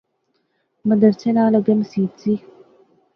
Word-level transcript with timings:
مدرسے 0.87 1.29
نال 1.35 1.53
اگے 1.59 1.73
مسیت 1.79 2.11
زی 2.21 2.33